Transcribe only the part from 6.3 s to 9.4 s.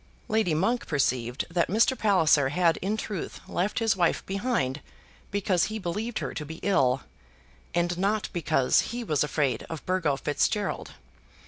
to be ill, and not because he was